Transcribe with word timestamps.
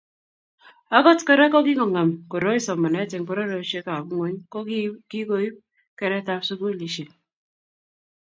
Agot 0.99 1.19
Kora 1.29 1.45
kokikongem 1.55 2.09
koroi 2.31 2.59
somanet 2.65 3.09
eng 3.15 3.27
pororiosiekab 3.27 4.03
ngwony 4.09 4.35
ko 4.51 4.59
ki 4.67 4.81
koib 5.29 5.55
keretab 5.99 6.41
sukulisiek 6.47 7.09